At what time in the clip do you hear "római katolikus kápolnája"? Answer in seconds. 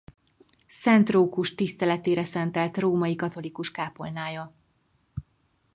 2.77-4.53